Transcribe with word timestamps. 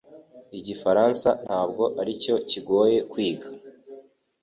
Igifaransa 0.59 1.29
ntabwo 1.45 1.83
aricyo 2.01 2.35
kigoye 2.49 2.97
kwiga 3.11 3.47